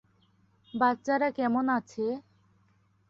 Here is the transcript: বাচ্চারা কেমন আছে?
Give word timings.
বাচ্চারা 0.73 1.29
কেমন 1.37 1.65
আছে? 1.77 2.05